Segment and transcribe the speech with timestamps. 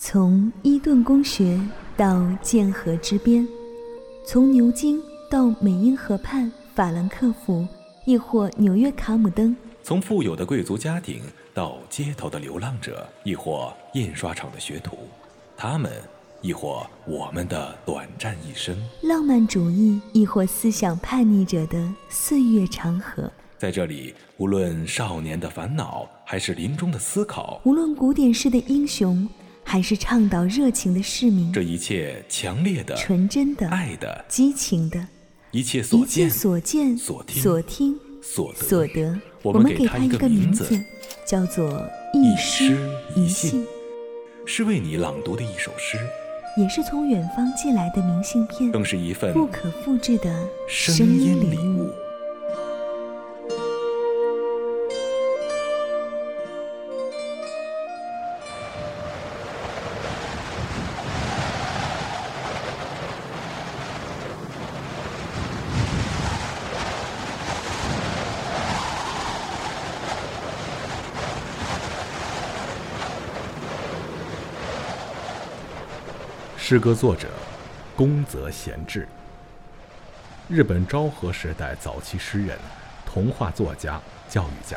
[0.00, 1.60] 从伊顿公学
[1.96, 3.46] 到剑河之边，
[4.24, 7.66] 从牛津到美英河畔法兰克福，
[8.06, 9.52] 亦或纽约卡姆登；
[9.82, 11.20] 从富有的贵族家庭
[11.52, 14.96] 到街头的流浪者，亦或印刷厂的学徒，
[15.56, 15.90] 他们，
[16.42, 23.28] 亦或我们的短暂一生，浪漫主义，亦或思想叛逆者的岁月长河，
[23.58, 29.28] 在这里，无论少年的烦恼，还是临终的思考，无论古典式的英雄。
[29.68, 35.06] 还是倡导热情的市民，这一切强烈的、纯真的、爱的、激情的，
[35.50, 36.96] 一切所见、所听、
[38.22, 40.64] 所得，我们给他一个名字，
[41.26, 41.68] 叫做
[42.14, 42.78] 一诗
[43.14, 43.66] 一信。
[44.46, 45.98] 是为你朗读的一首诗，
[46.56, 51.92] 也是从远方寄来的明信片，更是一份不可复制的声音礼物。
[76.70, 77.30] 诗歌作者，
[77.96, 79.08] 宫泽贤治。
[80.50, 82.58] 日本昭和时代早期诗人、
[83.06, 84.76] 童话作家、教育家。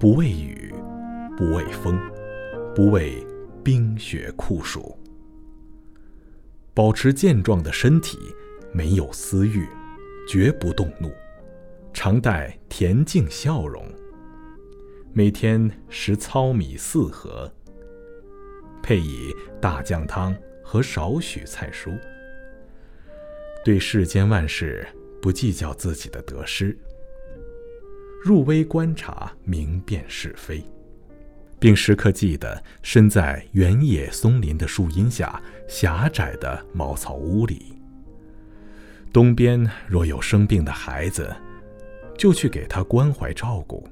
[0.00, 0.72] 不畏雨，
[1.36, 2.00] 不畏风，
[2.74, 3.22] 不畏
[3.62, 4.98] 冰雪酷暑，
[6.72, 8.18] 保持健壮的身体，
[8.72, 9.68] 没有私欲，
[10.26, 11.12] 绝不动怒，
[11.92, 13.84] 常带恬静笑容，
[15.12, 17.52] 每天食糙米四合，
[18.82, 19.30] 配以
[19.60, 21.92] 大酱汤和少许菜蔬，
[23.62, 24.88] 对世间万事
[25.20, 26.74] 不计较自己的得失。
[28.20, 30.62] 入微观察，明辨是非，
[31.58, 37.74] 并时刻记得身在原野松林的树荫下、狭窄的茅草屋里。
[39.10, 41.34] 东边若有生病的孩子，
[42.18, 43.82] 就去给他关怀照顾；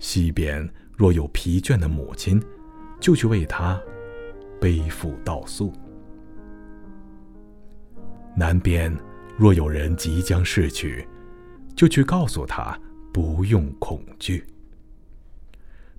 [0.00, 2.42] 西边若有疲倦的母亲，
[2.98, 3.80] 就去为他
[4.60, 5.70] 背负道诉；
[8.36, 8.92] 南边
[9.38, 11.06] 若有人即将逝去，
[11.76, 12.76] 就去告诉他。
[13.12, 14.44] 不用恐惧。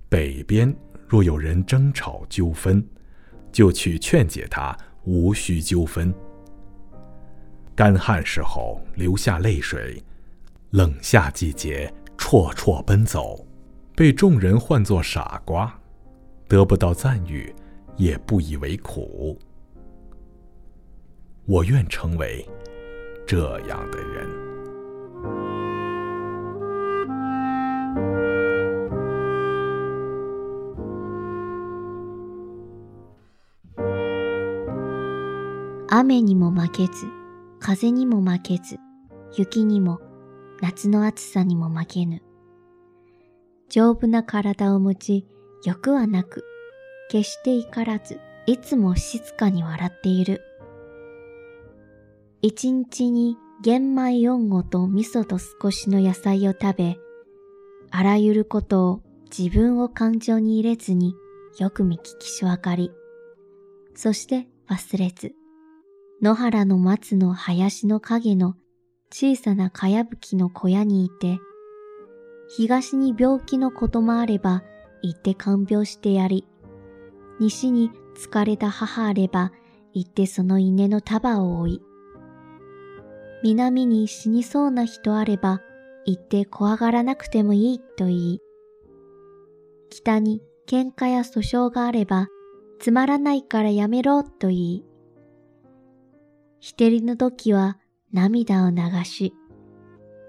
[0.08, 0.72] 北边
[1.06, 2.84] 若有人争吵纠纷，
[3.52, 6.12] 就去劝解他，无需纠纷。
[7.74, 10.02] 干旱时候流下泪水，
[10.70, 13.46] 冷夏季节绰绰奔走，
[13.96, 15.78] 被众人唤作傻瓜，
[16.48, 17.54] 得不到赞誉，
[17.96, 19.38] 也不以为苦。
[21.46, 22.46] 我愿成为
[23.26, 24.39] 这样的人。
[35.92, 37.08] 雨にも負けず、
[37.58, 38.78] 風にも負けず、
[39.36, 39.98] 雪にも、
[40.60, 42.22] 夏の暑さにも負けぬ。
[43.68, 45.26] 丈夫な体を持ち、
[45.64, 46.44] 欲はなく、
[47.10, 50.40] 決して怒らず、いつも静かに笑っている。
[52.40, 56.96] 一日に玄米4合と味噌と少しの野菜を食べ、
[57.90, 59.02] あらゆることを
[59.36, 61.14] 自分を感情に入れずに
[61.58, 62.92] よく見聞きしわかり、
[63.96, 65.34] そして忘れず、
[66.22, 68.54] 野原の松の林の影の
[69.10, 71.38] 小さなかやぶきの小屋にいて、
[72.54, 74.62] 東に病気のこともあれば
[75.02, 76.46] 行って看病してやり、
[77.40, 77.90] 西に
[78.22, 79.50] 疲れた母あれば
[79.94, 81.82] 行ってその稲の束を追い、
[83.42, 85.60] 南に死にそうな人あれば
[86.04, 88.40] 行って怖がらなくてもいいと言い、
[89.88, 92.28] 北に喧嘩や訴訟があれば
[92.78, 94.84] つまらないからやめろと言い、
[96.60, 97.78] 日照りの時は
[98.12, 99.34] 涙を流し、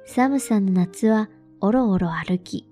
[0.06, 1.30] 寒さの夏は
[1.60, 2.70] おろおろ歩き、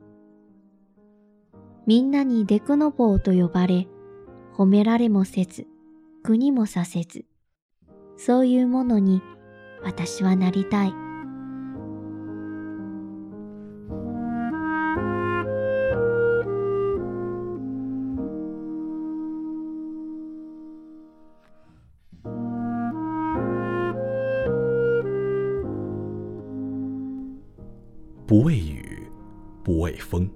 [1.85, 3.85] みんなにデクノボーと呼ばれ、
[4.57, 5.67] 褒められもせず、
[6.23, 7.25] 苦にもさせず、
[8.17, 9.21] そういうものに
[9.83, 11.08] 私はなりたい。
[28.29, 29.09] 不畏雨，
[29.63, 30.29] 不畏风，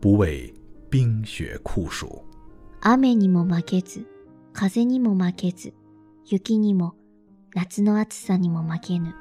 [0.00, 0.50] 不畏
[0.88, 2.24] 冰雪酷暑。
[2.82, 4.06] 雨にも負けず、
[4.54, 5.74] 風にも負けず、
[6.24, 6.94] 雪にも、
[7.54, 9.14] 夏の暑さにも負けぬ。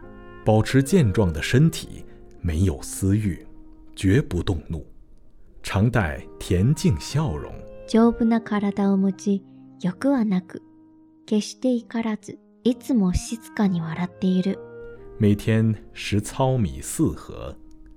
[0.45, 2.06] 保持健壮的身体，
[2.39, 3.45] 没有私欲，
[3.94, 4.88] 绝不动怒，
[5.62, 7.51] 常带恬静笑容。
[7.89, 9.44] 丈夫な体を持ち、
[9.81, 10.62] 欲はなく、
[11.25, 14.57] 決して怒らず、いつも静かに笑っている。
[15.19, 17.53] 每天食糙米四合。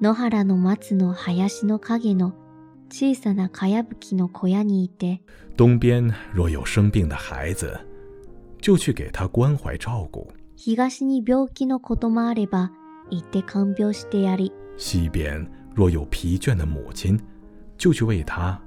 [0.00, 2.34] 野原の松の林の影の
[2.90, 5.20] 小さなかやぶきの小屋にいて
[5.56, 7.78] 東边若有生病的孩子
[8.60, 10.26] 就去给他关怀照顾
[10.56, 12.72] 東に病気の子供あれば
[13.10, 17.18] 行って看病してやり西边若有疲倦的母亲
[17.78, 18.60] 就去为他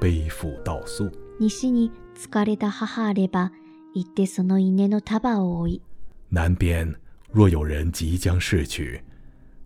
[0.00, 1.10] 背负道宿
[1.40, 3.52] 西に疲れた母あれば
[3.92, 5.82] 行ってその稲の束を追い
[6.30, 6.94] 南边
[7.34, 9.02] 若有人即将逝去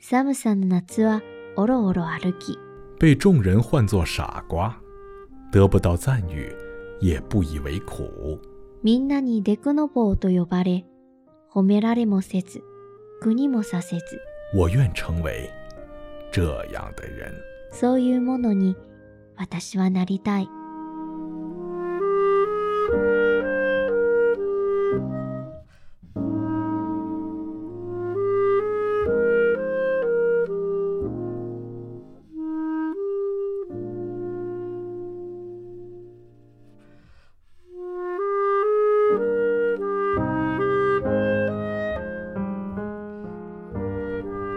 [0.00, 1.20] 寒さの夏は
[1.56, 2.58] おろおろ歩き。
[3.00, 4.74] 被众人唤作傻瓜，
[5.52, 6.50] 得不到赞誉，
[7.00, 8.40] 也不以为苦。
[8.82, 10.86] みんなにデクノボーと呼ばれ、
[11.52, 12.62] 褒められもせず、
[13.20, 14.20] 国もさせず。
[14.54, 15.50] 我愿成为
[16.32, 16.42] 这
[16.72, 17.30] 样的人。
[17.70, 18.74] そういうものに
[19.36, 20.59] 私はなりたい。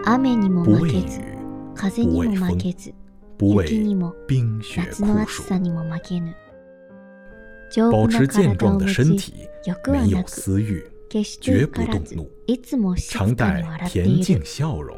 [0.04, 2.58] 不畏雨，不畏风，
[3.38, 3.66] 不畏
[4.26, 5.42] 冰雪酷暑，
[7.90, 9.32] 保持健壮的身体，
[9.90, 10.84] 没有私欲，
[11.40, 12.28] 绝不动怒，
[12.96, 14.94] 常带恬静笑容。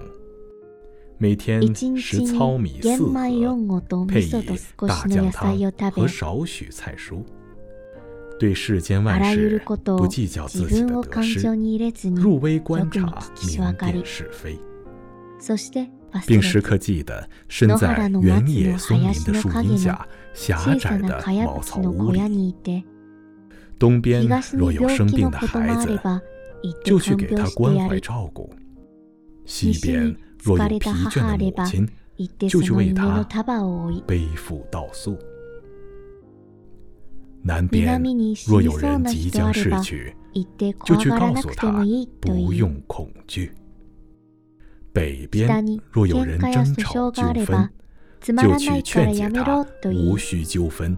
[1.18, 1.62] 每天
[1.96, 4.30] 食糙米四合，配以
[4.86, 5.56] 大酱汤
[5.92, 7.22] 和少许菜蔬。
[8.40, 13.18] 对世间万事不计较自己的得失，入微观察，
[13.48, 14.58] 明辨是非。
[16.26, 22.54] 并时刻记得，身在原野松林的树荫下，狭窄的茅草屋里，
[23.78, 25.98] 东边若有生病的孩子，
[26.84, 28.48] 就去给他关怀照顾；
[29.44, 31.88] 西边若有疲倦的母亲，
[32.48, 33.22] 就去为他
[34.06, 35.12] 背负道穗；
[37.42, 38.00] 南边
[38.48, 40.14] 若有人即将逝去，
[40.86, 41.84] 就去告诉他
[42.22, 43.52] 不用恐惧。
[44.96, 47.68] 北边若有人争吵纠纷，
[48.22, 49.62] 就去劝解他，
[49.94, 50.96] 无需纠纷。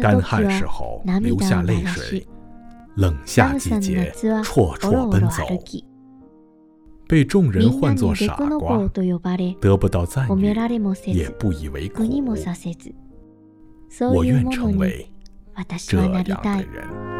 [0.00, 2.26] 干旱时候流下泪水，
[2.96, 5.44] 冷夏季节绰绰奔走，
[7.06, 8.88] 被众人唤作傻瓜，
[9.60, 12.02] 得不到赞扬，也不以为苦。
[14.12, 15.08] 我愿成为
[15.86, 17.11] 这样的人。